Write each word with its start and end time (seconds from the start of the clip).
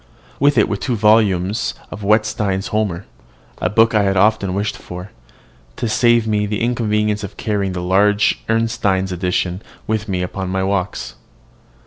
With 0.39 0.57
it 0.57 0.67
were 0.67 0.77
two 0.77 0.95
volumes 0.95 1.75
in 1.77 1.81
duodecimo 1.85 1.91
of 1.91 2.03
Wetstein's 2.03 2.67
"Homer," 2.69 3.05
a 3.59 3.69
book 3.69 3.93
I 3.93 4.01
had 4.01 4.17
often 4.17 4.55
wished 4.55 4.75
for, 4.75 5.11
to 5.75 5.87
save 5.87 6.25
me 6.25 6.47
the 6.47 6.61
inconvenience 6.63 7.23
of 7.23 7.37
carrying 7.37 7.73
the 7.73 7.83
large 7.83 8.41
Ernestine 8.49 9.13
edition 9.13 9.61
with 9.85 10.09
me 10.09 10.23
upon 10.23 10.49
my 10.49 10.63
walks. 10.63 11.13